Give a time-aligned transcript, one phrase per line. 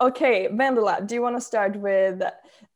[0.00, 2.22] okay, Vendela, do you want to start with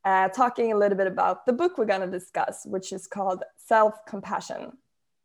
[0.05, 3.42] uh, talking a little bit about the book we're going to discuss, which is called
[3.56, 4.72] Self Compassion?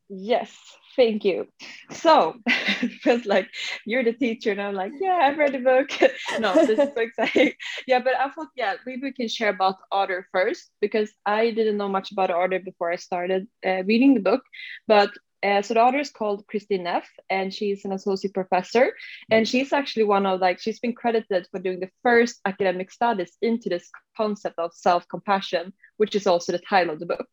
[0.09, 0.55] Yes,
[0.95, 1.47] thank you.
[1.91, 3.49] So, it feels like
[3.85, 5.89] you're the teacher, and I'm like, yeah, I've read the book.
[6.39, 7.51] no, this is so exciting.
[7.87, 11.77] yeah, but I thought, yeah, maybe we can share about author first because I didn't
[11.77, 14.43] know much about author before I started uh, reading the book.
[14.87, 15.11] But
[15.47, 18.93] uh, so the author is called Kristin Neff, and she's an associate professor,
[19.31, 23.37] and she's actually one of like she's been credited for doing the first academic studies
[23.41, 27.29] into this concept of self-compassion, which is also the title of the book.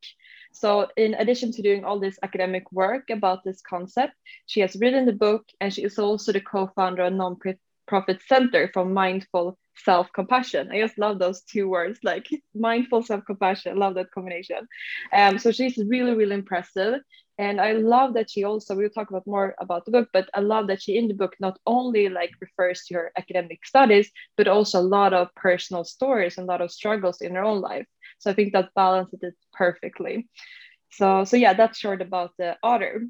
[0.53, 4.15] So, in addition to doing all this academic work about this concept,
[4.47, 8.71] she has written the book and she is also the co founder of non-profit center
[8.73, 10.71] for mindful self compassion.
[10.71, 13.77] I just love those two words, like mindful self compassion.
[13.77, 14.69] Love that combination.
[15.13, 17.01] Um, so, she's really, really impressive.
[17.37, 20.41] And I love that she also, we'll talk about more about the book, but I
[20.41, 24.47] love that she in the book not only like refers to her academic studies, but
[24.47, 27.87] also a lot of personal stories and a lot of struggles in her own life.
[28.19, 30.29] So I think that balances it perfectly.
[30.91, 33.03] So so yeah, that's short about the author.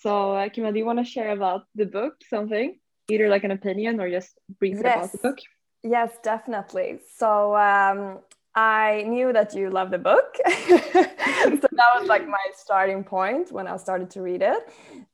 [0.00, 2.78] So uh, Kima, do you want to share about the book something,
[3.10, 4.96] either like an opinion or just briefly yes.
[4.96, 5.38] about the book?
[5.82, 7.00] Yes, definitely.
[7.16, 8.20] So um,
[8.54, 10.36] I knew that you love the book.
[10.46, 14.58] so that was like my starting point when I started to read it.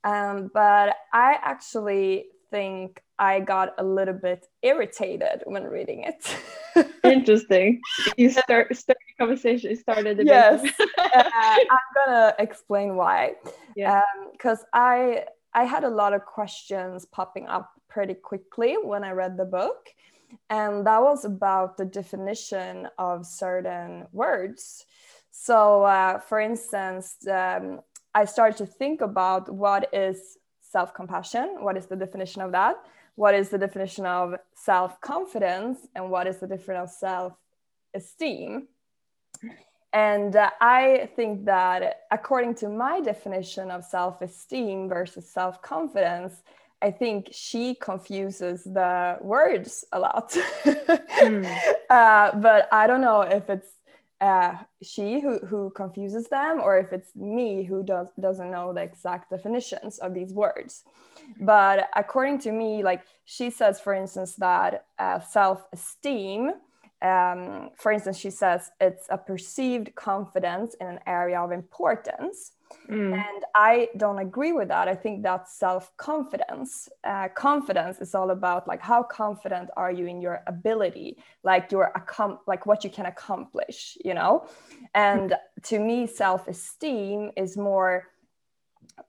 [0.05, 6.37] Um, but I actually think I got a little bit irritated when reading it.
[7.05, 7.81] Interesting.
[8.17, 9.71] You start start conversation.
[9.71, 10.21] You started.
[10.25, 10.63] yes,
[10.99, 13.35] uh, I'm gonna explain why.
[13.75, 14.03] Yeah.
[14.33, 19.13] Because um, I I had a lot of questions popping up pretty quickly when I
[19.13, 19.89] read the book,
[20.51, 24.85] and that was about the definition of certain words.
[25.31, 27.81] So, uh, for instance, um,
[28.15, 31.57] I started to think about what is self compassion.
[31.61, 32.77] What is the definition of that?
[33.17, 37.33] what is the definition of self confidence and what is the definition of self
[37.95, 38.69] esteem.
[39.93, 46.43] And uh, I think that according to my definition of self esteem versus self confidence,
[46.83, 50.31] I think she confuses the words a lot.
[50.33, 51.59] mm.
[51.91, 53.69] uh, but I don't know if it's
[54.21, 58.83] uh, she who, who confuses them or if it's me who does, doesn't know the
[58.83, 60.85] exact definitions of these words.
[61.41, 66.53] But according to me, like she says, for instance, that uh, self esteem,
[67.03, 72.53] um, for instance, she says it's a perceived confidence in an area of importance.
[72.89, 73.13] Mm.
[73.13, 74.89] And I don't agree with that.
[74.89, 76.89] I think that's self confidence.
[77.05, 81.93] Uh, confidence is all about like how confident are you in your ability, like your
[81.97, 84.47] accom- like what you can accomplish, you know.
[84.95, 85.35] And
[85.65, 88.09] to me, self esteem is more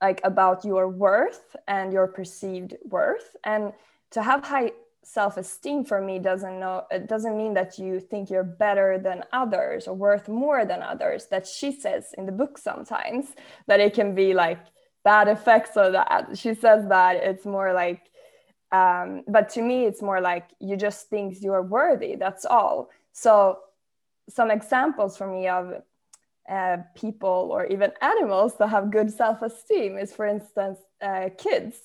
[0.02, 3.74] like about your worth and your perceived worth and
[4.12, 4.72] to have high
[5.08, 9.88] self-esteem for me doesn't know it doesn't mean that you think you're better than others
[9.88, 13.28] or worth more than others that she says in the book sometimes
[13.68, 14.60] that it can be like
[15.06, 16.38] bad effects of that.
[16.38, 18.02] She says that it's more like
[18.74, 22.90] um, but to me it's more like you just think you're worthy that's all.
[23.14, 23.60] So
[24.30, 25.82] some examples for me of
[26.50, 31.78] uh, people or even animals that have good self-esteem is for instance uh, kids.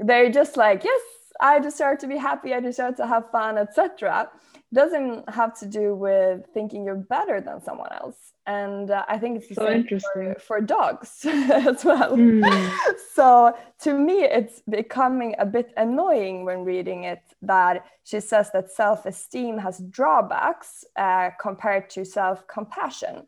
[0.00, 1.02] They're just like yes
[1.40, 4.28] i deserve to be happy i deserve to have fun etc
[4.72, 9.36] doesn't have to do with thinking you're better than someone else and uh, i think
[9.36, 12.72] it's so interesting for, for, dogs as well mm.
[13.14, 18.70] so to me it's becoming a bit annoying when reading it that she says that
[18.70, 23.26] self-esteem has drawbacks uh, compared to self-compassion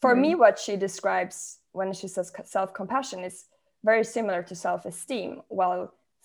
[0.00, 0.20] for mm.
[0.20, 3.46] me what she describes when she says self-compassion is
[3.84, 5.40] very similar to self-esteem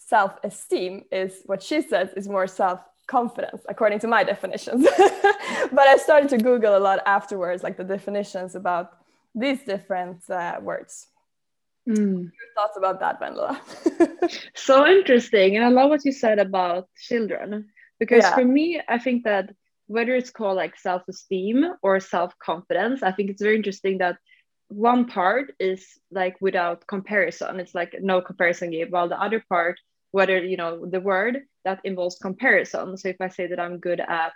[0.10, 4.88] while self-esteem is what she says is more self-confidence according to my definitions
[5.72, 8.92] but i started to google a lot afterwards like the definitions about
[9.34, 11.08] these different uh, words
[11.88, 12.24] mm.
[12.24, 13.60] Your thoughts about that Vendela?
[14.56, 17.68] so interesting and i love what you said about children
[18.00, 18.36] because yeah.
[18.36, 19.54] for me i think that
[19.88, 24.18] whether it's called like self-esteem or self-confidence i think it's very interesting that
[24.68, 29.80] one part is like without comparison it's like no comparison game while the other part
[30.16, 31.36] whether you know the word
[31.66, 34.34] that involves comparison so if i say that i'm good at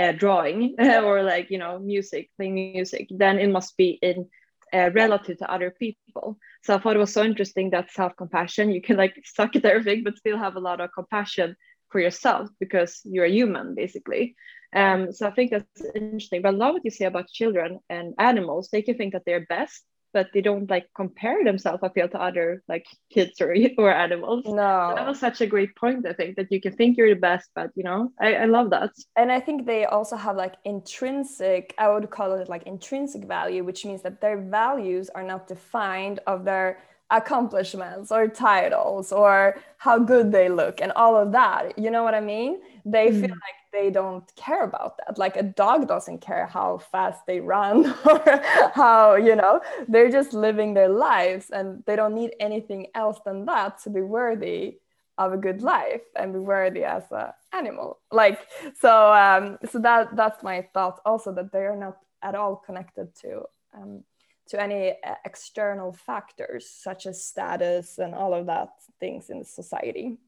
[0.00, 0.60] uh, drawing
[1.08, 4.28] or like you know music playing music then it must be in
[4.72, 8.82] uh, relative to other people so i thought it was so interesting that self-compassion you
[8.88, 11.56] can like suck at everything but still have a lot of compassion
[11.90, 14.36] for yourself because you're a human basically
[14.74, 16.42] um, so I think that's interesting.
[16.42, 18.68] But I love what you say about children and animals.
[18.68, 22.20] They can think that they're best but they don't like compare themselves i feel to
[22.20, 24.44] other like kids or, or animals.
[24.44, 24.90] No.
[24.90, 27.20] So that was such a great point i think that you can think you're the
[27.20, 28.92] best but you know I, I love that.
[29.16, 33.64] And i think they also have like intrinsic i would call it like intrinsic value
[33.64, 36.78] which means that their values are not defined of their
[37.10, 41.78] accomplishments or titles or how good they look and all of that.
[41.78, 42.60] You know what i mean?
[42.84, 43.20] They mm.
[43.20, 45.18] feel like they don't care about that.
[45.18, 48.42] Like a dog doesn't care how fast they run or
[48.74, 53.44] how you know they're just living their lives and they don't need anything else than
[53.46, 54.78] that to be worthy
[55.18, 57.98] of a good life and be worthy as an animal.
[58.10, 58.40] Like
[58.80, 63.14] so um so that that's my thought also that they are not at all connected
[63.22, 63.42] to
[63.74, 64.04] um
[64.48, 68.70] to any uh, external factors such as status and all of that
[69.00, 70.18] things in society.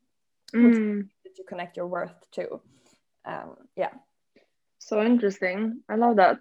[0.55, 1.07] Mm.
[1.25, 2.59] that you connect your worth to
[3.29, 3.93] um, yeah.
[4.79, 5.83] So interesting.
[5.89, 6.39] I love that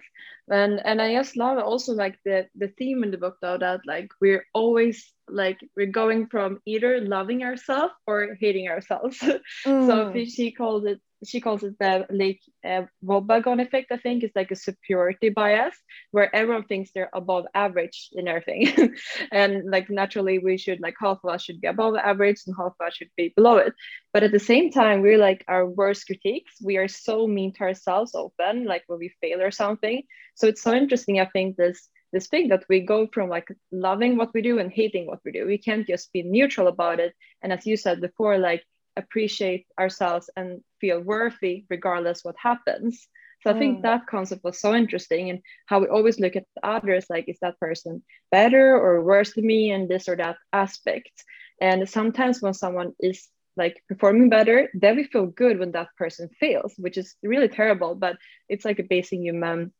[0.49, 3.81] and and i just love also like the the theme in the book though that
[3.85, 9.19] like we're always like we're going from either loving ourselves or hating ourselves
[9.65, 9.87] mm.
[9.87, 13.91] so she called it she calls it the like uh, Wobegon effect.
[13.91, 15.75] I think it's like a superiority bias
[16.11, 18.95] where everyone thinks they're above average in everything,
[19.31, 22.73] and like naturally we should like half of us should be above average and half
[22.79, 23.73] of us should be below it.
[24.13, 26.53] But at the same time, we're like our worst critiques.
[26.61, 30.03] We are so mean to ourselves often, like when we fail or something.
[30.37, 31.19] So it's so interesting.
[31.19, 34.71] I think this this thing that we go from like loving what we do and
[34.71, 35.45] hating what we do.
[35.45, 37.13] We can't just be neutral about it.
[37.41, 38.63] And as you said before, like
[38.97, 43.07] appreciate ourselves and feel worthy regardless what happens
[43.43, 43.81] so i think mm.
[43.83, 47.59] that concept was so interesting and how we always look at others like is that
[47.59, 51.23] person better or worse than me in this or that aspect
[51.61, 56.27] and sometimes when someone is like performing better then we feel good when that person
[56.39, 58.17] fails which is really terrible but
[58.49, 59.71] it's like a basic human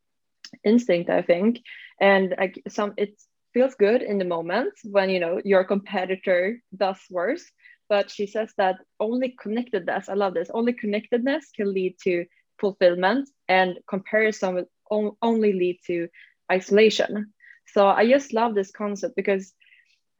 [0.64, 1.60] instinct i think.
[2.00, 3.20] And like some it
[3.52, 7.44] feels good in the moment when you know your competitor does worse
[7.88, 12.24] but she says that only connectedness i love this only connectedness can lead to
[12.60, 14.54] fulfillment and comparison
[14.90, 16.08] will only lead to
[16.50, 17.32] isolation.
[17.66, 19.52] So i just love this concept because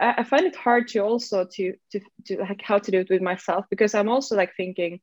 [0.00, 3.10] I, I find it hard to also to to to like how to do it
[3.10, 5.00] with myself because i'm also like thinking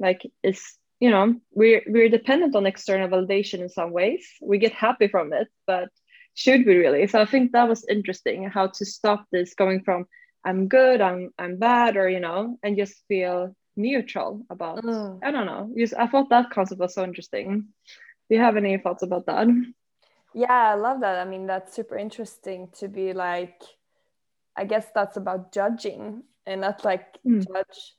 [0.00, 0.62] like is
[1.00, 5.32] you know we're we're dependent on external validation in some ways we get happy from
[5.32, 5.88] it but
[6.34, 10.06] should we really so i think that was interesting how to stop this going from
[10.44, 14.84] I'm good, I'm I'm bad, or you know, and just feel neutral about.
[14.84, 15.20] Mm.
[15.22, 15.72] I don't know.
[15.76, 17.68] Just I thought that concept was so interesting.
[18.28, 19.48] Do you have any thoughts about that?
[20.34, 21.18] Yeah, I love that.
[21.18, 23.62] I mean, that's super interesting to be like.
[24.56, 27.44] I guess that's about judging and not like mm.
[27.44, 27.94] judge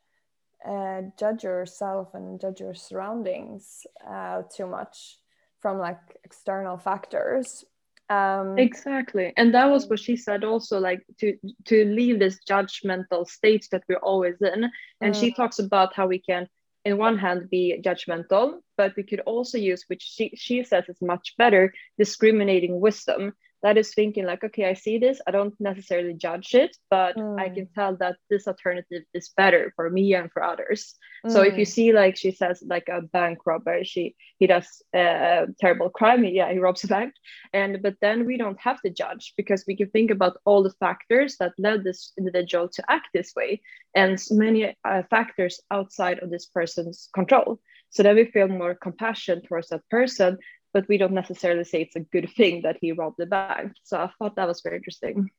[0.68, 5.18] uh, judge yourself and judge your surroundings uh, too much
[5.60, 7.64] from like external factors.
[8.10, 9.34] Um, exactly.
[9.36, 13.84] And that was what she said also like to to leave this judgmental state that
[13.90, 14.70] we're always in.
[15.02, 15.20] And mm.
[15.20, 16.48] she talks about how we can
[16.86, 21.02] in one hand be judgmental but we could also use which she, she says is
[21.02, 23.34] much better discriminating wisdom
[23.66, 27.40] that is thinking like okay i see this i don't necessarily judge it but mm.
[27.40, 30.94] i can tell that this alternative is better for me and for others
[31.26, 31.32] mm.
[31.32, 31.76] so if you mm.
[31.76, 36.52] see like she says like a bank robber she he does a terrible crime yeah
[36.54, 37.12] he robs a bank
[37.54, 40.78] and but then we don't have to judge because we can think about all the
[40.80, 43.60] factors that led this individual to act this way
[43.96, 47.60] and many uh, factors outside of this person's control
[47.90, 50.38] so that we feel more compassion towards that person
[50.76, 53.72] but we don't necessarily say it's a good thing that he robbed the bank.
[53.84, 55.32] So I thought that was very interesting.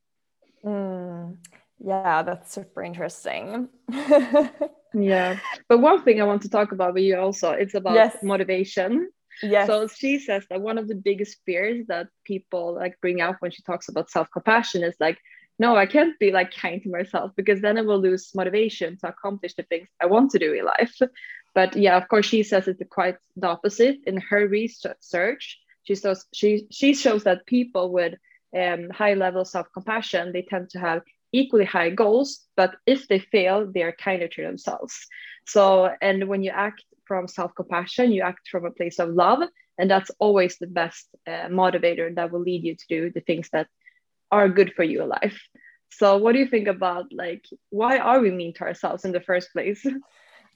[0.65, 1.37] Mm,
[1.79, 3.69] yeah, that's super interesting.
[4.95, 5.39] yeah,
[5.69, 8.17] but one thing I want to talk about with you also it's about yes.
[8.23, 9.11] motivation.
[9.43, 9.67] Yes.
[9.67, 13.51] So she says that one of the biggest fears that people like bring up when
[13.51, 15.19] she talks about self-compassion is like,
[15.59, 19.09] no, I can't be like kind to myself because then I will lose motivation to
[19.09, 20.99] accomplish the things I want to do in life.
[21.55, 23.97] But yeah, of course, she says it's quite the opposite.
[24.07, 28.15] In her research, she shows she she shows that people with
[28.55, 33.19] um, high levels of compassion they tend to have equally high goals, but if they
[33.19, 35.07] fail, they are kinder to themselves.
[35.47, 39.41] So, and when you act from self compassion, you act from a place of love,
[39.79, 43.49] and that's always the best uh, motivator that will lead you to do the things
[43.51, 43.69] that
[44.31, 45.39] are good for your life.
[45.91, 49.21] So, what do you think about like why are we mean to ourselves in the
[49.21, 49.87] first place?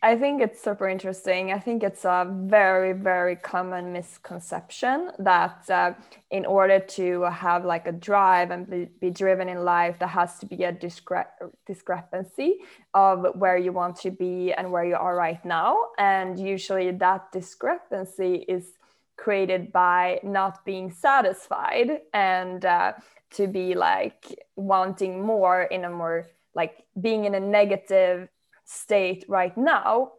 [0.03, 1.53] I think it's super interesting.
[1.53, 5.93] I think it's a very, very common misconception that uh,
[6.31, 10.39] in order to have like a drive and be, be driven in life, there has
[10.39, 11.27] to be a discre-
[11.67, 12.61] discrepancy
[12.95, 15.77] of where you want to be and where you are right now.
[15.99, 18.73] And usually that discrepancy is
[19.19, 22.95] created by not being satisfied and uh,
[23.33, 24.25] to be like
[24.57, 28.29] wanting more in a more like being in a negative
[28.65, 30.13] state right now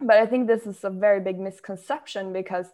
[0.00, 2.66] but i think this is a very big misconception because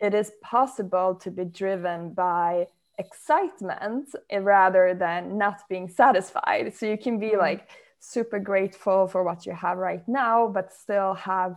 [0.00, 2.66] it is possible to be driven by
[2.98, 4.08] excitement
[4.40, 7.40] rather than not being satisfied so you can be mm-hmm.
[7.40, 7.68] like
[7.98, 11.56] super grateful for what you have right now but still have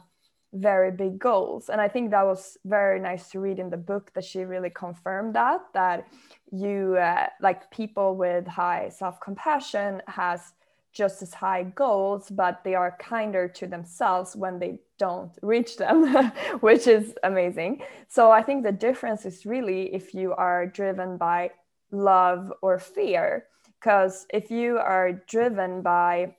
[0.53, 1.69] very big goals.
[1.69, 4.69] And i think that was very nice to read in the book that she really
[4.69, 6.07] confirmed that that
[6.51, 10.53] you uh, like people with high self-compassion has
[10.91, 16.15] just as high goals but they are kinder to themselves when they don't reach them
[16.61, 17.81] which is amazing.
[18.07, 21.51] So i think the difference is really if you are driven by
[21.91, 23.45] love or fear
[23.79, 26.35] because if you are driven by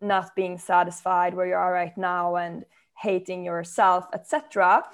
[0.00, 2.64] not being satisfied where you are right now and
[3.00, 4.84] hating yourself, etc.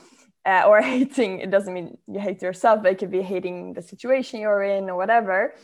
[0.45, 3.83] Uh, or hating, it doesn't mean you hate yourself, but it could be hating the
[3.83, 5.55] situation you're in or whatever.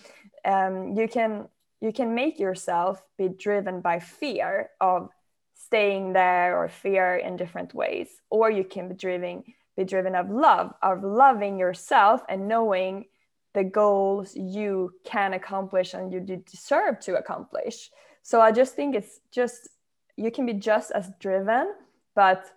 [0.45, 1.49] Um, you can
[1.81, 5.11] you can make yourself be driven by fear of
[5.55, 9.45] staying there or fear in different ways, or you can be driven
[9.77, 13.07] be driven of love, of loving yourself and knowing
[13.55, 17.91] the goals you can accomplish and you deserve to accomplish.
[18.23, 19.69] So I just think it's just
[20.17, 21.73] you can be just as driven
[22.15, 22.51] but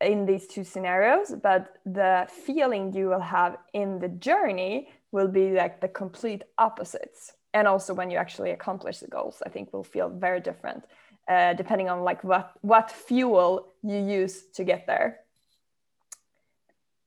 [0.00, 5.52] in these two scenarios but the feeling you will have in the journey will be
[5.52, 9.84] like the complete opposites and also when you actually accomplish the goals i think will
[9.84, 10.84] feel very different
[11.28, 15.20] uh, depending on like what what fuel you use to get there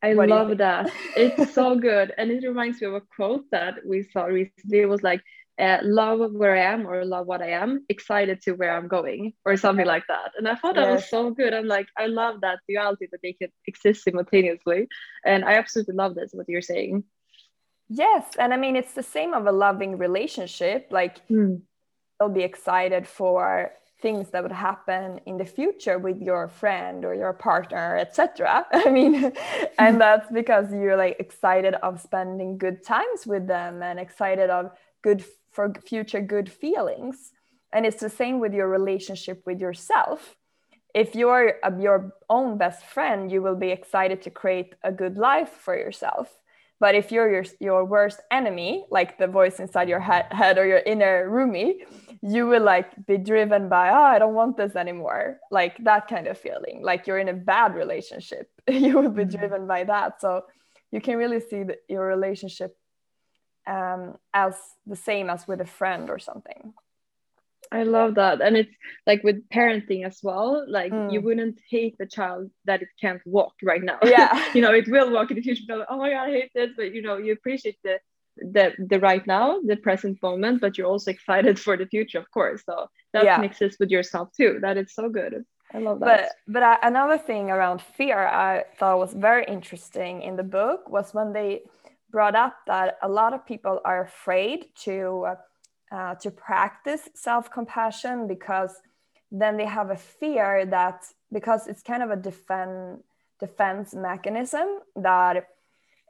[0.01, 0.91] I what love that.
[1.15, 2.13] It's so good.
[2.17, 4.79] And it reminds me of a quote that we saw recently.
[4.79, 5.21] It was like,
[5.59, 9.33] uh, love where I am or love what I am, excited to where I'm going
[9.45, 10.31] or something like that.
[10.37, 11.53] And I thought that was so good.
[11.53, 14.87] I'm like, I love that duality that they can exist simultaneously.
[15.25, 17.03] And I absolutely love this, what you're saying.
[17.89, 18.25] Yes.
[18.39, 20.87] And I mean, it's the same of a loving relationship.
[20.91, 21.61] Like, mm.
[22.19, 27.13] you'll be excited for things that would happen in the future with your friend or
[27.13, 29.33] your partner etc i mean
[29.77, 34.71] and that's because you're like excited of spending good times with them and excited of
[35.01, 37.31] good for future good feelings.
[37.71, 40.35] And it's the same with your relationship with yourself.
[40.93, 45.49] If you're your own best friend, you will be excited to create a good life
[45.49, 46.39] for yourself.
[46.79, 50.65] But if you're your, your worst enemy, like the voice inside your head, head or
[50.65, 51.85] your inner roomie,
[52.21, 55.39] you will like be driven by, oh, I don't want this anymore.
[55.51, 58.49] Like that kind of feeling, like you're in a bad relationship.
[58.67, 59.37] you will be mm-hmm.
[59.37, 60.21] driven by that.
[60.21, 60.45] So
[60.91, 62.77] you can really see that your relationship
[63.69, 64.55] um, as
[64.87, 66.73] the same as with a friend or something.
[67.71, 68.41] I love that.
[68.41, 68.73] And it's
[69.05, 71.11] like with parenting as well, like mm.
[71.13, 73.99] you wouldn't hate the child that it can't walk right now.
[74.03, 74.43] Yeah.
[74.55, 75.85] you know, it will walk in the future.
[75.87, 76.71] Oh my God, I hate this.
[76.75, 77.99] But you know, you appreciate the
[78.37, 82.29] the the right now, the present moment, but you're also excited for the future, of
[82.31, 82.63] course.
[82.65, 83.37] So that yeah.
[83.37, 84.59] mixes with yourself too.
[84.61, 85.45] That is so good.
[85.71, 86.31] I love that.
[86.47, 91.13] But but another thing around fear I thought was very interesting in the book was
[91.13, 91.61] when they
[92.11, 95.27] brought up that a lot of people are afraid to
[95.91, 98.75] uh, to practice self-compassion because
[99.31, 102.99] then they have a fear that because it's kind of a defend,
[103.39, 105.47] defense mechanism that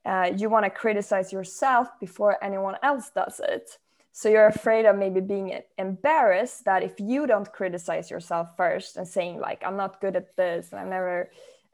[0.05, 3.77] uh, you want to criticize yourself before anyone else does it.
[4.11, 9.07] So you're afraid of maybe being embarrassed that if you don't criticize yourself first and
[9.07, 11.29] saying like i'm not good at this and i'm never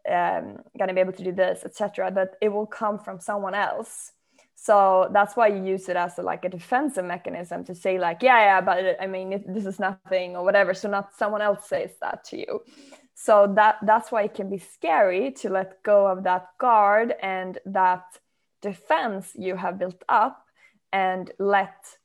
[0.10, 3.56] um, going to be able to do this etc that it will come from someone
[3.56, 4.12] else.
[4.56, 8.24] So that's why you use it as a, like a defensive mechanism to say like
[8.24, 10.74] yeah yeah but i mean this is nothing or whatever.
[10.74, 12.62] So not someone else says that to you.
[13.16, 17.58] So that that's why it can be scary to let go of that guard and
[17.66, 18.04] that
[18.62, 20.46] defense you have built up
[20.92, 21.98] and let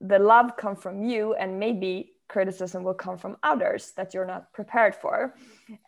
[0.00, 4.52] the love come from you and maybe criticism will come from others that you're not
[4.52, 5.34] prepared for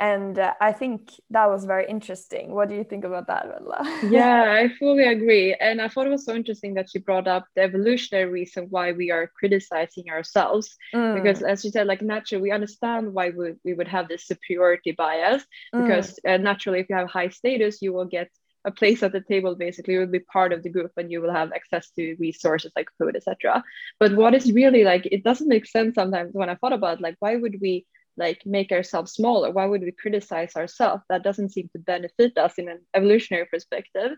[0.01, 3.81] and uh, i think that was very interesting what do you think about that Vella?
[4.11, 7.45] yeah i fully agree and i thought it was so interesting that she brought up
[7.55, 11.15] the evolutionary reason why we are criticizing ourselves mm.
[11.15, 14.91] because as you said like naturally we understand why we, we would have this superiority
[14.93, 15.85] bias mm.
[15.85, 18.29] because uh, naturally if you have high status you will get
[18.65, 21.21] a place at the table basically you will be part of the group and you
[21.21, 23.63] will have access to resources like food etc
[23.99, 27.17] but what is really like it doesn't make sense sometimes when i thought about like
[27.21, 29.51] why would we like make ourselves smaller?
[29.51, 31.03] Why would we criticize ourselves?
[31.09, 34.13] That doesn't seem to benefit us in an evolutionary perspective.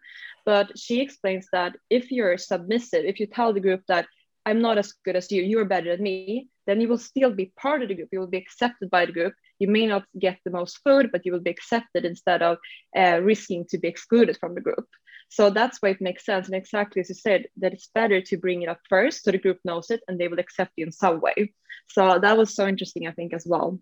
[0.44, 4.06] But she explains that if you're submissive if you tell the group that
[4.46, 5.42] i'm not as good as you.
[5.42, 6.48] You're better than me.
[6.66, 8.08] Then you will still be part of the group.
[8.12, 9.34] You will be accepted by the group.
[9.58, 12.58] You may not get the most food but you will be accepted instead of
[12.96, 14.86] uh, risking to be excluded from the group.
[15.28, 16.46] So that's why it makes sense.
[16.46, 19.38] And exactly as you said that it's better to bring it up first so the
[19.38, 21.52] group knows it and they will accept you in some way.
[21.88, 23.78] So that was so interesting i think as well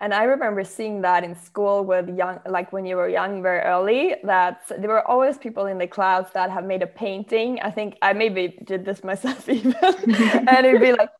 [0.00, 3.60] and I remember seeing that in school with young, like when you were young, very
[3.60, 7.60] early, that there were always people in the class that have made a painting.
[7.60, 9.74] I think I maybe did this myself even.
[9.84, 11.10] and it'd be like,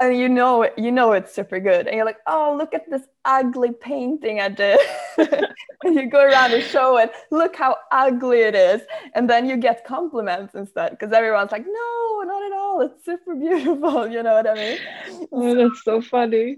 [0.00, 1.86] and you know, you know, it's super good.
[1.86, 4.78] And you're like, oh, look at this ugly painting I did.
[5.18, 8.82] and you go around and show it, look how ugly it is.
[9.14, 12.80] And then you get compliments instead because everyone's like, no, not at all.
[12.82, 14.06] It's super beautiful.
[14.06, 14.78] You know what I mean?
[15.32, 16.56] Oh, that's so funny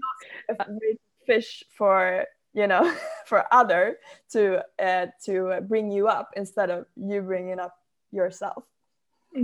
[1.29, 2.83] fish for you know
[3.29, 3.97] for other
[4.33, 4.41] to
[4.81, 7.75] uh, to bring you up instead of you bringing up
[8.11, 8.63] yourself.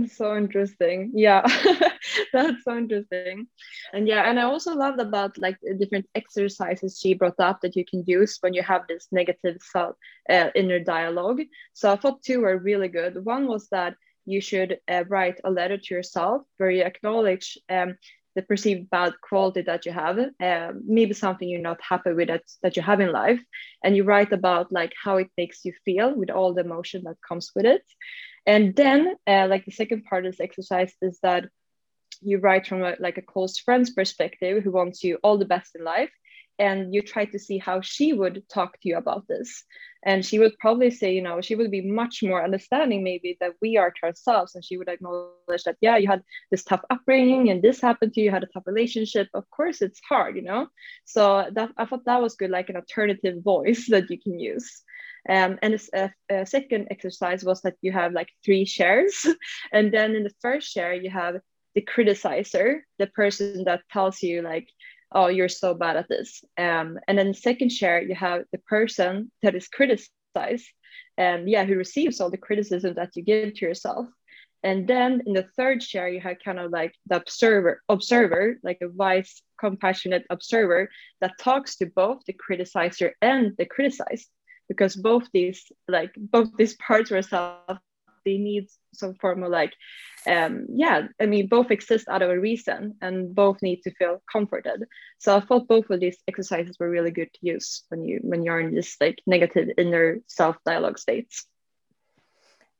[0.08, 1.12] So interesting.
[1.14, 1.46] Yeah.
[2.32, 3.46] That's so interesting.
[3.94, 7.84] And yeah and i also loved about like different exercises she brought up that you
[7.90, 9.94] can use when you have this negative self
[10.28, 11.40] uh, inner dialogue.
[11.72, 13.24] So i thought two were really good.
[13.34, 13.94] One was that
[14.26, 17.96] you should uh, write a letter to yourself where you acknowledge um,
[18.36, 22.42] the perceived bad quality that you have um, maybe something you're not happy with that,
[22.62, 23.40] that you have in life
[23.82, 27.16] and you write about like how it makes you feel with all the emotion that
[27.26, 27.82] comes with it.
[28.46, 31.46] And then uh, like the second part of this exercise is that
[32.20, 35.74] you write from a, like a close friend's perspective who wants you all the best
[35.74, 36.10] in life
[36.58, 39.64] and you try to see how she would talk to you about this.
[40.04, 43.54] And she would probably say you know she would be much more understanding maybe that
[43.60, 44.54] we are to ourselves.
[44.54, 48.20] And she would acknowledge that yeah you had this tough upbringing and this happened to
[48.20, 49.28] you, you had a tough relationship.
[49.34, 50.68] Of course it's hard you know?
[51.04, 54.82] So that i thought that was good like an alternative voice that you can use.
[55.28, 59.26] Um, and a, a, second exercise was that you have like three shares.
[59.72, 61.40] And then in the first share you have
[61.76, 64.68] the criticizer the person that tells you like
[65.16, 66.44] oh you're so bad at this.
[66.58, 70.68] Um, and then the second share you have the person that is criticized
[71.16, 74.06] and yeah who receives all the criticism that you give to yourself.
[74.62, 78.78] And then in the third share you have kind of like the observer observer like
[78.82, 80.88] a wise compassionate observer
[81.20, 84.28] that talks to both the criticizer and the criticized
[84.68, 87.80] because both these like both these parts of ourselves
[88.26, 89.72] they need some form of like
[90.26, 94.20] um, yeah, I mean, both exist out of a reason and both need to feel
[94.30, 94.84] comforted.
[95.18, 98.42] So I thought both of these exercises were really good to use when you when
[98.42, 101.46] you're in this like negative inner self dialogue states.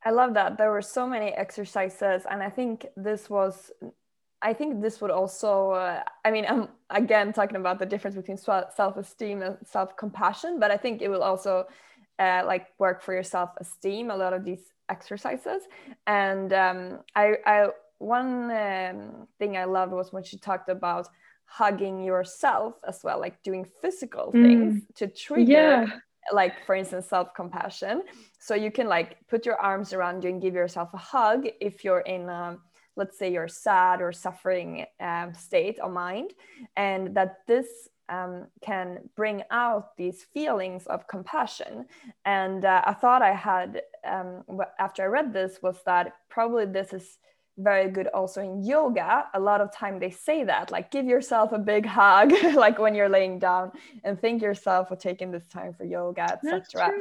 [0.04, 0.58] I love that.
[0.58, 3.70] There were so many exercises, and I think this was
[4.42, 8.38] I think this would also, uh, I mean, I'm again talking about the difference between
[8.38, 11.66] self esteem and self compassion, but I think it will also
[12.18, 14.10] uh, like work for your self esteem.
[14.10, 15.62] A lot of these exercises.
[16.06, 21.08] And um, I, I, one um, thing I loved was when she talked about
[21.44, 24.42] hugging yourself as well, like doing physical mm.
[24.42, 24.94] things mm.
[24.96, 25.52] to trigger.
[25.52, 25.86] Yeah.
[26.32, 28.02] Like for instance, self-compassion.
[28.40, 31.84] So you can like put your arms around you and give yourself a hug if
[31.84, 32.58] you're in a,
[32.96, 36.32] let's say you're sad or suffering um, state of mind,
[36.76, 41.86] and that this um, can bring out these feelings of compassion.
[42.24, 44.44] And uh, I thought I had, um,
[44.78, 47.18] after I read this, was that probably this is
[47.58, 49.26] very good also in yoga.
[49.34, 52.94] A lot of time they say that, like give yourself a big hug, like when
[52.94, 53.72] you're laying down,
[54.04, 56.92] and thank yourself for taking this time for yoga, etc.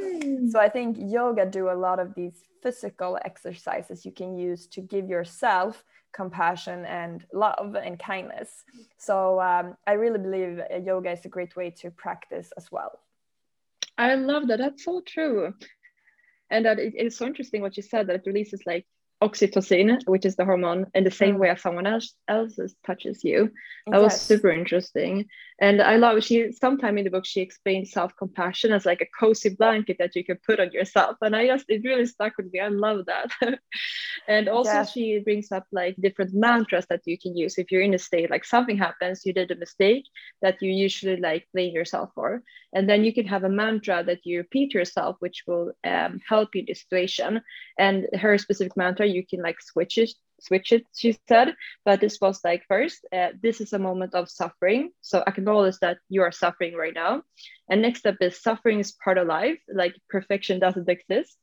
[0.50, 4.82] So I think yoga do a lot of these physical exercises you can use to
[4.82, 8.63] give yourself compassion and love and kindness.
[8.98, 13.00] So um, I really believe yoga is a great way to practice as well.
[13.98, 14.60] I love that.
[14.60, 15.54] That's so true.
[16.50, 18.86] And that it is so interesting what you said that it releases like
[19.23, 21.39] oxytocin, which is the hormone, in the same mm.
[21.39, 23.51] way as someone else else's touches you.
[23.88, 25.25] That was super interesting.
[25.62, 29.49] And I love she sometime in the book she explained self-compassion as like a cozy
[29.49, 31.15] blanket that you can put on yourself.
[31.21, 32.60] And I just it really stuck with me.
[32.60, 33.32] I love that.
[34.28, 34.86] and also yeah.
[34.86, 38.30] she brings up like different mantras that you can use if you're in a state
[38.30, 40.06] like something happens, you did a mistake
[40.41, 42.43] that you usually like blame yourself for.
[42.73, 46.54] And then you can have a mantra that you repeat yourself, which will um, help
[46.54, 47.41] you in the situation.
[47.80, 51.56] And her specific mantra, you can like switch it switch it, she said.
[51.84, 54.91] But this was like, first, uh, this is a moment of suffering.
[55.02, 57.24] So acknowledge that you are suffering right now.
[57.70, 61.38] And next step is suffering is part of life, like perfection doesn't exist.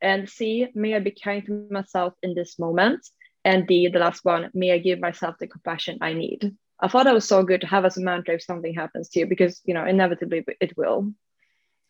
[0.00, 3.06] And C, may I be kind to myself in this moment.
[3.44, 6.54] And D, the last one, may I give myself the compassion I need.
[6.80, 9.20] I thought that was so good to have as a mantra if something happens to
[9.20, 11.12] you, because, you know, inevitably it will.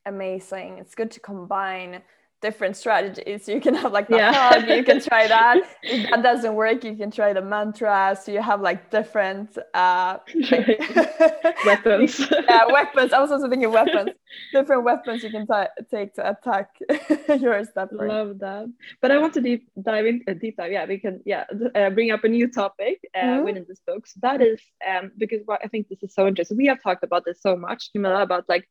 [0.04, 0.78] Amazing.
[0.78, 2.02] It's good to combine
[2.44, 3.48] different strategies.
[3.48, 4.32] You can have like the yeah.
[4.32, 5.56] hug, you can try that.
[5.82, 8.16] if that doesn't work, you can try the mantra.
[8.22, 10.18] So you have like different uh,
[11.70, 12.10] weapons.
[12.50, 13.10] yeah, weapons.
[13.16, 14.10] I was also thinking weapons.
[14.52, 15.46] different weapons you can
[15.90, 16.68] take to attack
[17.44, 18.06] your stepper.
[18.16, 18.66] Love that.
[19.00, 20.72] But I want to deep dive into uh, deep dive.
[20.76, 23.44] Yeah, we can yeah uh, bring up a new topic uh, mm-hmm.
[23.46, 24.06] within this book.
[24.06, 26.58] So that is um, because I think this is so interesting.
[26.58, 28.68] We have talked about this so much, Camilla, about like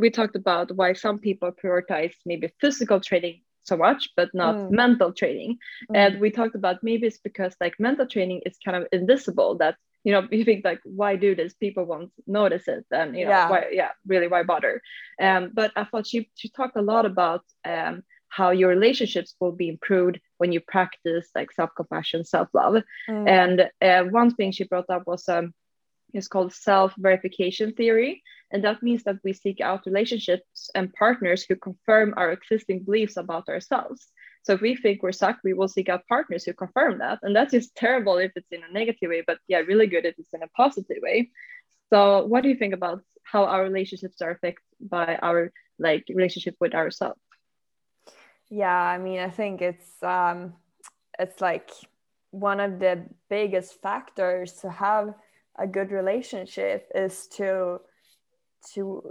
[0.00, 4.70] we talked about why some people prioritize maybe physical training so much but not mm.
[4.70, 5.58] mental training
[5.90, 5.96] mm.
[5.96, 9.76] and we talked about maybe it's because like mental training is kind of invisible that
[10.04, 13.30] you know you think like why do this people won't notice it and you know
[13.30, 13.50] yeah.
[13.50, 14.80] why yeah really why bother
[15.20, 19.52] um but i thought she she talked a lot about um how your relationships will
[19.52, 23.28] be improved when you practice like self-compassion self-love mm.
[23.28, 25.52] and uh, one thing she brought up was um
[26.14, 31.54] is called self-verification theory and that means that we seek out relationships and partners who
[31.54, 34.08] confirm our existing beliefs about ourselves.
[34.42, 37.20] So if we think we're suck, we will seek out partners who confirm that.
[37.22, 40.18] And that's just terrible if it's in a negative way, but yeah, really good if
[40.18, 41.30] it's in a positive way.
[41.90, 46.56] So what do you think about how our relationships are affected by our like relationship
[46.60, 47.20] with ourselves?
[48.48, 50.54] Yeah, I mean, I think it's um
[51.18, 51.70] it's like
[52.30, 55.14] one of the biggest factors to have
[55.58, 57.80] a good relationship is to
[58.74, 59.10] to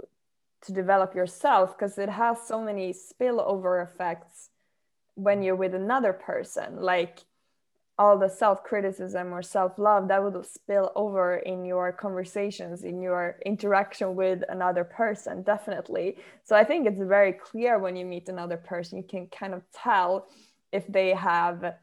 [0.62, 4.50] to develop yourself because it has so many spillover effects
[5.14, 7.20] when you're with another person like
[7.98, 14.14] all the self-criticism or self-love that will spill over in your conversations in your interaction
[14.14, 16.16] with another person definitely.
[16.44, 19.62] So i think it's very clear when you meet another person you can kind of
[19.72, 20.26] tell
[20.72, 21.74] if they have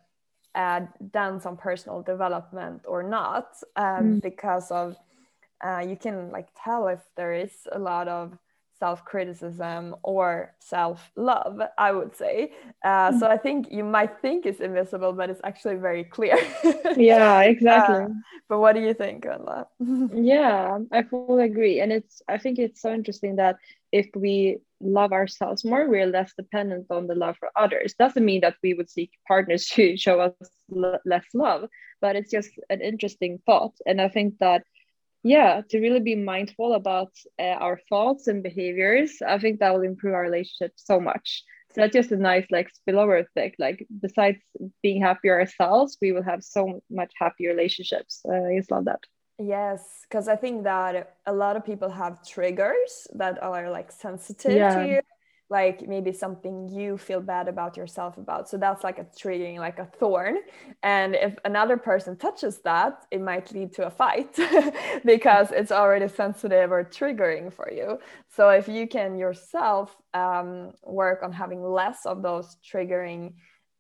[0.58, 4.22] uh, done some personal development or not um, mm.
[4.22, 4.98] because of
[5.64, 8.38] uh, you can like tell if there is a lot of
[8.80, 12.52] self-criticism or self-love i would say.
[12.84, 13.32] Uh, so mm.
[13.32, 16.38] i think you might think it's invisible but it's actually very clear.
[16.98, 18.06] Yeah exactly.
[18.06, 18.08] uh,
[18.50, 19.68] but what do you think on that?
[20.14, 21.82] Yeah i fully agree.
[21.82, 23.58] And it's i think it's so interesting that
[23.92, 27.96] if we love ourselves more we're less dependent on the love for others.
[27.98, 30.34] Doesn't mean that we would seek partners to show us
[30.76, 31.70] l- less love
[32.02, 33.74] but it's just an interesting thought.
[33.86, 34.64] And i think that
[35.24, 39.82] yeah to really be mindful about uh, our thoughts and behaviors i think that will
[39.82, 41.44] improve our relationship so much.
[41.74, 43.58] So that's just a nice like spillover effect.
[43.60, 44.40] Like besides
[44.82, 48.22] being happier ourselves we will have so much happier relationships.
[48.28, 49.02] Uh, i just love that
[49.40, 54.54] yes because i think that a lot of people have triggers that are like sensitive
[54.54, 54.76] yeah.
[54.76, 55.02] to you
[55.50, 58.50] like maybe something you feel bad about yourself about.
[58.50, 60.40] So that's like a triggering like a thorn.
[60.84, 64.38] And if another person touches that it might lead to a fight
[65.06, 68.00] because it's already sensitive or triggering for you.
[68.36, 73.34] So if you can yourself um, work on having less of those triggering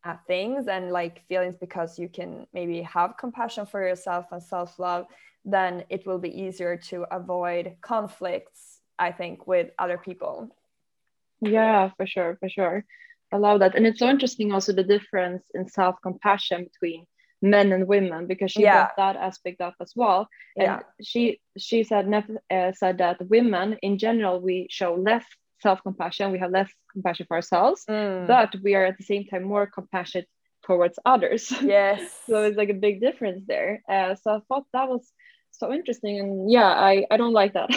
[0.05, 5.05] uh, things and like feelings because you can maybe have compassion for yourself and self-love
[5.49, 10.51] then it will be easier to avoid conflicts i think with other people
[11.41, 12.85] yeah, for sure, for sure.
[13.31, 13.75] I love that.
[13.75, 17.05] And it's so interesting also the difference in self compassion between
[17.41, 18.85] men and women because she yeah.
[18.85, 20.27] brought that aspect up as well.
[20.55, 20.79] And yeah.
[21.03, 25.25] she she said uh, said that women in general we show less
[25.61, 28.27] self compassion, we have less compassion for ourselves, mm.
[28.27, 30.27] but we are at the same time more compassionate
[30.65, 31.53] towards others.
[31.61, 32.01] Yes.
[32.25, 33.81] so it's like a big difference there.
[33.89, 35.05] Uh, so I thought that was
[35.57, 37.69] so interesting and yeah i i don't like that.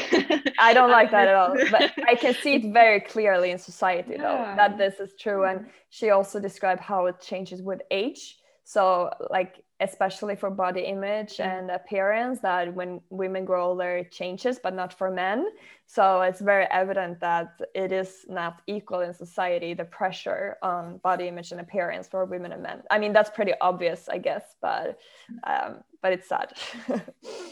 [0.59, 4.13] I don't like that at all but i can see it very clearly in society
[4.13, 4.23] yeah.
[4.23, 5.67] though that this is true and mm.
[5.91, 8.39] she also described how it changes with age.
[8.65, 11.45] So like especially for body image mm.
[11.45, 15.47] and appearance that when women grow older it changes but not for men.
[15.87, 21.29] So it's very evident that it is not equal in society the pressure on body
[21.29, 22.83] image and appearance for women and men.
[22.91, 24.99] I mean that's pretty obvious i guess but
[25.45, 26.53] um, but it's sad.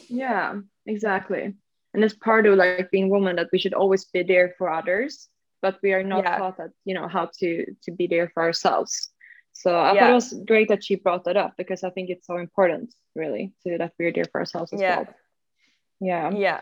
[0.09, 1.55] Yeah exactly.
[1.95, 5.29] And it's part of like being woman that we should always be there for others
[5.61, 6.39] but we are not yeah.
[6.39, 9.11] taught that you know how to to be there for ourselves
[9.59, 10.01] so I yeah.
[10.01, 12.95] thought it was great that she brought that up because I think it's so important,
[13.17, 14.99] really, to that we're there for ourselves as yeah.
[14.99, 15.15] well.
[16.01, 16.31] Yeah.
[16.31, 16.61] Yeah.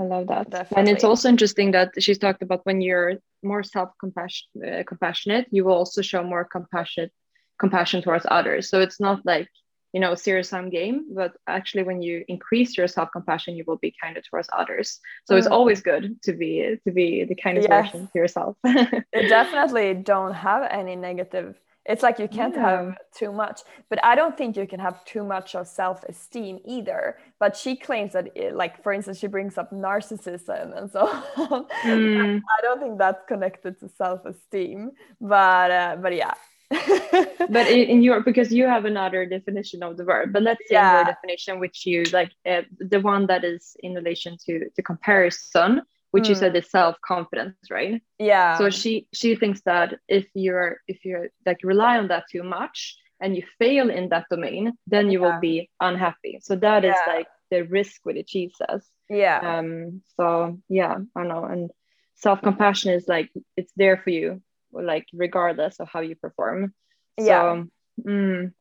[0.00, 0.50] I love that.
[0.50, 0.78] Definitely.
[0.78, 5.64] And it's also interesting that she's talked about when you're more self-compassionate, uh, compassionate, you
[5.64, 7.12] will also show more compassionate
[7.60, 8.68] compassion towards others.
[8.68, 9.48] So it's not like
[9.92, 13.94] you know zero sum game, but actually when you increase your self-compassion, you will be
[14.02, 14.98] kinder towards others.
[15.26, 15.38] So mm.
[15.38, 17.92] it's always good to be to be the kindest yes.
[17.92, 18.56] version to yourself.
[19.12, 22.70] definitely don't have any negative it's like you can't yeah.
[22.70, 27.18] have too much but i don't think you can have too much of self-esteem either
[27.38, 31.66] but she claims that it, like for instance she brings up narcissism and so on
[31.84, 32.40] mm.
[32.58, 34.90] i don't think that's connected to self-esteem
[35.20, 36.34] but uh, but yeah
[37.50, 40.96] but in your because you have another definition of the word but let's say yeah.
[40.96, 45.82] your definition which you like uh, the one that is in relation to the comparison
[46.12, 46.28] which mm.
[46.28, 48.00] you said is self-confidence right?
[48.18, 48.56] Yeah.
[48.58, 52.96] So she she thinks that if you're if you're like rely on that too much
[53.20, 55.26] and you fail in that domain then you yeah.
[55.26, 56.38] will be unhappy.
[56.40, 56.90] So that yeah.
[56.90, 58.86] is like the risk with it she says.
[59.10, 59.58] Yeah.
[59.58, 61.44] Um so yeah i know.
[61.44, 61.70] And
[62.14, 64.40] self-compassion is like it's there for you
[64.72, 66.72] like regardless of how you perform.
[67.18, 67.62] So, yeah.
[68.06, 68.52] mm,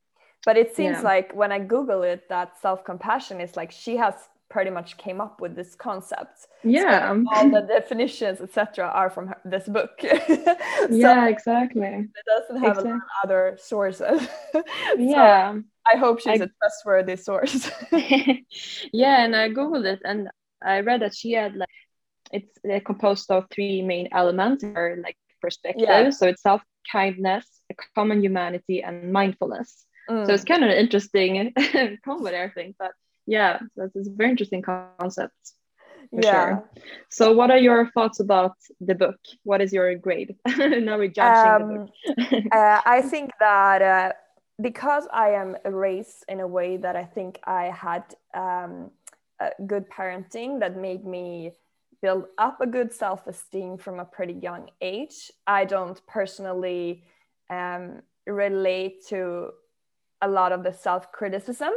[0.45, 1.03] but it seems yeah.
[1.03, 4.13] like when i google it that self-compassion is like she has
[4.51, 9.27] pretty much came up with this concept yeah so all the definitions etc are from
[9.27, 10.55] her, this book so
[10.89, 12.99] yeah exactly it doesn't have exactly.
[13.23, 14.63] other sources so
[14.97, 15.57] yeah
[15.91, 17.71] i hope she's I, a trustworthy source
[18.93, 20.29] yeah and i googled it and
[20.61, 21.69] i read that she had like
[22.33, 25.85] it's composed of three main elements or like perspective.
[25.87, 26.09] Yeah.
[26.11, 27.45] So it's self kindness,
[27.95, 29.85] common humanity, and mindfulness.
[30.09, 30.25] Mm.
[30.25, 31.53] So it's kind of an interesting
[32.05, 32.75] combo there, I think.
[32.79, 32.91] But
[33.25, 35.34] yeah, that is a very interesting concept.
[36.12, 36.21] yeah.
[36.21, 36.69] Sure.
[37.10, 39.19] So, what are your thoughts about the book?
[39.43, 40.36] What is your grade?
[40.57, 42.45] now we're judging um, the book.
[42.51, 44.12] uh, I think that uh,
[44.62, 48.03] because I am raised in a way that I think I had
[48.34, 48.91] um,
[49.65, 51.53] good parenting that made me
[52.01, 55.31] build up a good self esteem from a pretty young age.
[55.47, 57.03] I don't personally
[57.49, 59.51] um, relate to
[60.21, 61.73] a lot of the self criticism,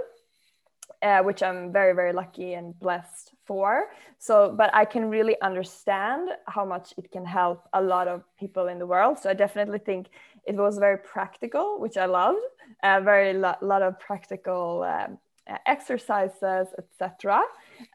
[1.04, 3.90] uh, which I'm very, very lucky and blessed for.
[4.18, 8.68] So, but I can really understand how much it can help a lot of people
[8.68, 9.18] in the world.
[9.18, 10.08] So, I definitely think
[10.46, 12.40] it was very practical, which I loved.
[12.82, 15.18] A uh, very lo- lot of practical um,
[15.66, 17.42] exercises, etc.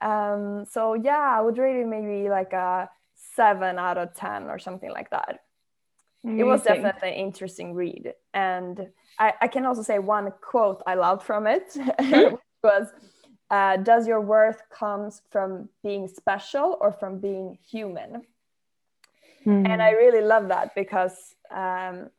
[0.01, 2.89] Um, so yeah, I would rate it maybe like a
[3.35, 5.39] seven out of ten or something like that.
[6.23, 6.39] Amazing.
[6.39, 10.95] It was definitely an interesting read, and I, I, can also say one quote I
[10.95, 11.77] loved from it
[12.63, 12.87] was,
[13.49, 18.23] uh, "Does your worth comes from being special or from being human?"
[19.45, 19.67] Mm.
[19.69, 22.09] And I really love that because um,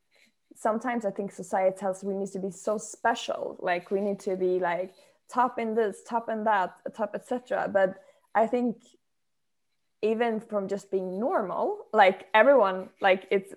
[0.56, 4.36] sometimes I think society tells we need to be so special, like we need to
[4.36, 4.94] be like
[5.30, 8.02] top in this top in that top etc but
[8.34, 8.76] i think
[10.02, 13.54] even from just being normal like everyone like it's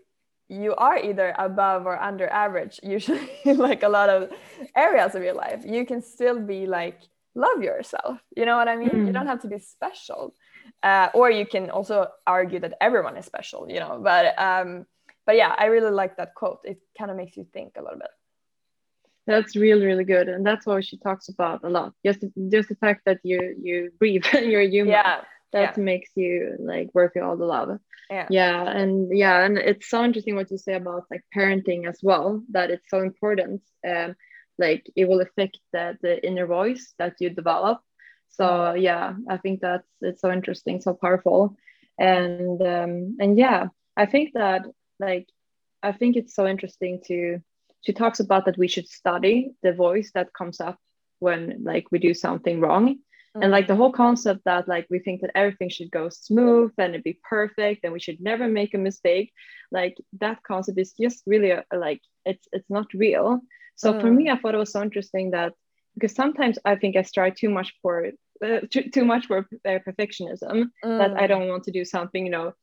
[0.53, 4.31] you are either above or under average usually like a lot of
[4.75, 5.61] areas of your life.
[5.65, 6.99] You can still be like
[7.35, 8.89] love yourself you know what i mean?
[8.89, 9.07] Mm.
[9.07, 10.35] you don't have to be special.
[10.81, 14.85] Uh, or you can also argue that everyone is special you know but um
[15.25, 16.59] but yeah i really like that quote.
[16.63, 18.13] It kind of makes you think a little bit.
[19.25, 21.93] That's really really good and that's what she talks about a lot.
[22.05, 25.21] Just just the fact that you you breathe and you're human yeah
[25.53, 25.83] that yeah.
[25.83, 27.79] makes you like worthy all the love.
[28.09, 28.27] Yeah.
[28.29, 32.43] Yeah and yeah and it's so interesting what you say about like parenting as well
[32.51, 34.15] that it's so important um
[34.59, 37.79] like it will affect the, the inner voice that you develop.
[38.29, 41.55] So yeah i think that's it's so interesting so powerful.
[41.97, 44.63] And um and yeah i think that
[44.99, 45.27] like
[45.83, 47.39] i think it's so interesting to
[47.83, 50.77] she talks about that we should study the voice that comes up
[51.19, 52.85] when like we do something wrong.
[52.87, 53.12] mm-hmm.
[53.41, 56.95] And like the whole concept that like we think that everything should go smooth and
[56.95, 59.31] it be perfect and we should never make a mistake
[59.71, 63.39] like that concept is just really a, a, like it's it's not real
[63.75, 64.01] so mm.
[64.01, 65.53] for me i thought it was so interesting that
[65.95, 68.11] because sometimes i think i strive too much for
[68.45, 70.97] uh, too, too much for uh, perfectionism mm.
[70.99, 71.27] that i mm.
[71.27, 72.53] don't want to do something you know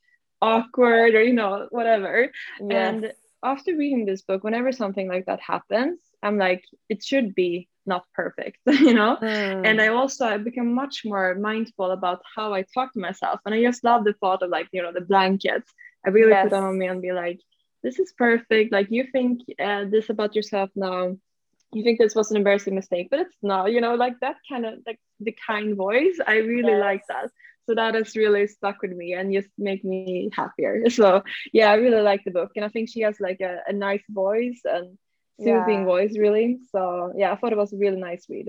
[0.43, 2.31] awkward or you know whatever
[2.61, 2.95] yes.
[2.95, 7.69] and after reading this book, whenever something like that happens, I'm like, it should be
[7.87, 9.17] not perfect, you know?
[9.21, 9.67] Mm.
[9.67, 13.41] And I also I become much more mindful about how I talk to myself.
[13.45, 15.73] And I just love the thought of like, you know, the blankets.
[16.05, 16.45] I really yes.
[16.45, 17.41] put them on me and be like,
[17.83, 18.73] this is perfect.
[18.73, 21.17] Like you think uh, this about yourself now.
[21.73, 24.67] You think this was an embarrassing mistake, but it's not, you know, like that kind
[24.67, 26.19] of like the kind voice.
[26.27, 26.81] I really yes.
[26.81, 27.31] like that
[27.67, 30.85] so that has really stuck with me and just make me happier.
[30.91, 32.51] So yeah i really like the book.
[32.57, 34.99] And i think she has like a, a nice voice and
[35.39, 35.85] soothing yeah.
[35.85, 36.59] voice really.
[36.73, 38.49] So yeah i thought it was a really nice read.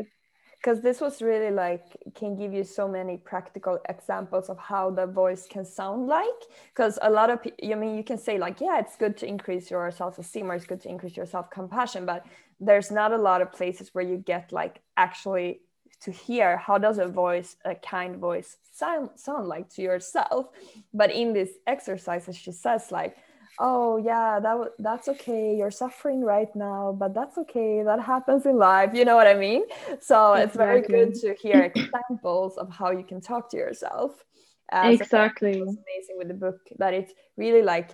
[0.58, 5.08] Because this was really like can give you so many practical examples of how the
[5.08, 6.41] voice can sound like.
[6.74, 9.26] Because a lot of people i mean you can say like yeah it's good to
[9.26, 12.26] increase your self-esteem or it's good to increase your self-compassion but
[12.62, 15.62] there's not a lot of places where you get like actually
[16.02, 20.48] to hear how does a voice a kind voice sound, sound like to yourself.
[20.94, 23.18] But in this exercise she says like
[23.60, 25.56] oh yeah that that's okay.
[25.56, 27.84] You're suffering right now but that's okay.
[27.84, 28.92] That happens in life.
[28.94, 29.64] You know what i mean?
[30.00, 30.44] So exactly.
[30.44, 34.24] it's very good to hear examples of how you can talk to yourself.
[34.72, 35.54] Uh, exactly.
[35.56, 37.92] so amazing with the book that it's really like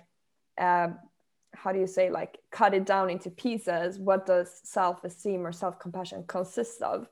[0.58, 0.88] uh,
[1.54, 3.98] how do you say like cut it down into pieces.
[3.98, 7.08] What does self-esteem or self-compassion consist of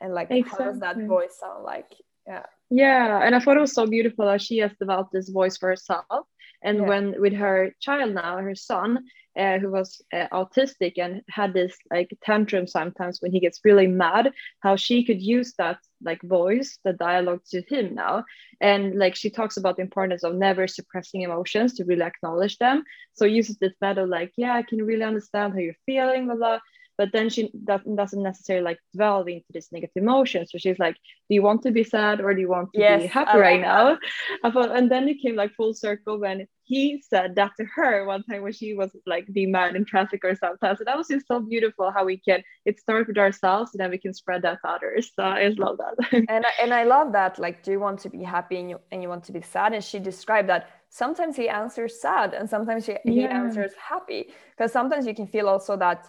[0.00, 0.64] and like exactly.
[0.64, 1.92] how does that voice sound like?
[2.26, 2.46] Yeah.
[2.70, 5.70] Yeah and i thought it was so beautiful that she has developed this voice for
[5.70, 6.26] herself
[6.62, 6.84] and yeah.
[6.84, 9.04] when with her child now her son
[9.38, 13.86] uh, who was uh, autistic and had this like tantrum sometimes when he gets really
[13.86, 18.24] mad how she could use that like voice the dialogue to him now.
[18.60, 22.82] And like she talks about the importance of never suppressing emotions to really acknowledge them.
[23.14, 26.58] So uses this method like yeah i can really understand how you're feeling blah blah
[26.98, 30.96] but then she doesn't necessarily like delve into this negative emotion so she's like
[31.28, 33.60] do you want to be sad or do you want to yes, be happy right
[33.60, 33.98] now?
[34.42, 38.06] I thought, and then it came like full circle when he said that to her
[38.06, 40.74] one time when she was like being mad in traffic or something.
[40.76, 43.90] So that was just so beautiful how we can it starts with ourselves and then
[43.90, 45.12] we can spread that to others.
[45.14, 45.96] So i just love that.
[46.28, 49.02] And, and i love that like do you want to be happy and you, and
[49.02, 49.74] you want to be sad?
[49.74, 53.12] And she described that sometimes he answers sad and sometimes he, yeah.
[53.12, 54.30] he answers happy.
[54.56, 56.08] Because sometimes you can feel also that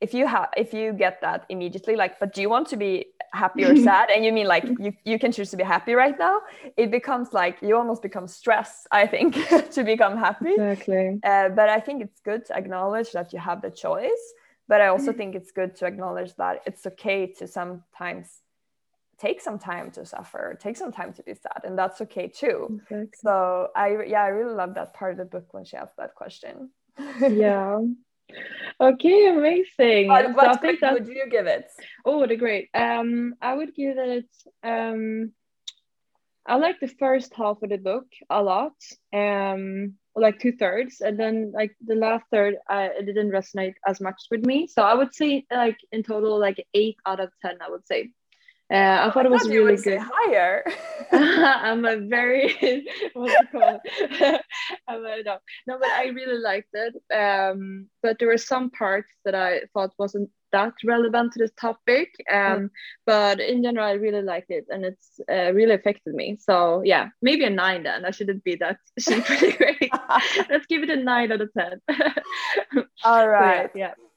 [0.00, 3.06] if you have if you get that immediately like but do you want to be
[3.32, 4.10] happy or sad?
[4.10, 6.40] And you mean like you, you can choose to be happy right now?
[6.76, 9.34] It becomes like you almost become stressed i think
[9.72, 10.52] to become happy.
[10.52, 11.20] Exactly.
[11.22, 14.24] Uh, but i think it's good to acknowledge that you have the choice.
[14.68, 18.42] But i also think it's good to acknowledge that it's okay to sometimes
[19.18, 22.68] take some time to suffer take some time to be sad and that's okay too.
[22.70, 23.08] Exactly.
[23.24, 26.14] so i yeah i really love that part of the book when she asked that
[26.14, 26.70] question.
[27.20, 27.78] Yeah
[28.80, 30.08] Okay, amazing.
[30.08, 31.66] What, what so think would you give it?
[32.04, 32.68] Oh, the great.
[32.74, 34.28] Um, I would give it.
[34.62, 35.32] Um,
[36.46, 38.72] I like the first half of the book a lot.
[39.12, 44.00] Um, like two thirds, and then like the last third, I it didn't resonate as
[44.00, 44.66] much with me.
[44.66, 47.58] So I would say like in total like eight out of ten.
[47.64, 48.12] I would say.
[48.70, 49.98] Uh, I thought I it was really good.
[50.00, 50.64] higher.
[51.12, 52.54] I'm a very
[53.14, 53.80] what's it called?
[54.86, 56.94] I'm a, no, no, but I really liked it.
[57.12, 62.10] Um, but there were some parts that I thought wasn't that relevant to the topic.
[62.30, 62.70] Um, mm.
[63.06, 66.36] but in general, I really liked it, and it's uh, really affected me.
[66.38, 68.04] So yeah, maybe a nine then.
[68.04, 68.78] I shouldn't be that.
[68.98, 69.90] She's pretty great.
[70.50, 71.80] Let's give it a nine out of ten.
[73.02, 73.70] All right.
[73.72, 73.94] So, yeah.
[73.98, 74.07] yeah